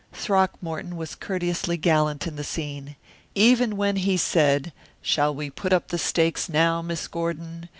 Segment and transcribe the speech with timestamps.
[0.13, 2.95] Throckmorton was courteously gallant in the scene.
[3.35, 7.69] Even when he said, "Shall we put up the stakes now, Miss Gordon?"